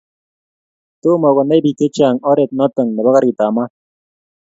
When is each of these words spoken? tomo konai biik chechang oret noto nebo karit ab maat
tomo 1.01 1.29
konai 1.35 1.61
biik 1.65 1.77
chechang 1.79 2.17
oret 2.31 2.51
noto 2.57 2.81
nebo 2.85 3.09
karit 3.15 3.39
ab 3.45 3.51
maat 3.55 3.71